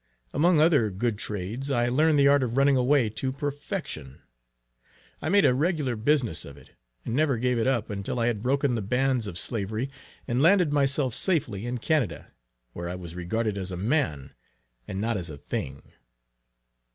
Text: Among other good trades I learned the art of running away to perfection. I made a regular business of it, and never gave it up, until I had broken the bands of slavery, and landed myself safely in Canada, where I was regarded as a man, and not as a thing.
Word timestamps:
Among 0.33 0.59
other 0.59 0.89
good 0.89 1.19
trades 1.19 1.69
I 1.69 1.87
learned 1.87 2.17
the 2.17 2.27
art 2.27 2.41
of 2.41 2.57
running 2.57 2.75
away 2.75 3.07
to 3.07 3.31
perfection. 3.31 4.19
I 5.21 5.29
made 5.29 5.45
a 5.45 5.53
regular 5.53 5.95
business 5.95 6.43
of 6.43 6.57
it, 6.57 6.71
and 7.05 7.13
never 7.15 7.37
gave 7.37 7.59
it 7.59 7.67
up, 7.67 7.91
until 7.91 8.17
I 8.19 8.25
had 8.25 8.41
broken 8.41 8.73
the 8.73 8.81
bands 8.81 9.27
of 9.27 9.37
slavery, 9.37 9.91
and 10.27 10.41
landed 10.41 10.73
myself 10.73 11.13
safely 11.13 11.67
in 11.67 11.77
Canada, 11.77 12.31
where 12.73 12.89
I 12.89 12.95
was 12.95 13.13
regarded 13.13 13.59
as 13.59 13.71
a 13.71 13.77
man, 13.77 14.33
and 14.87 14.99
not 14.99 15.17
as 15.17 15.29
a 15.29 15.37
thing. 15.37 15.83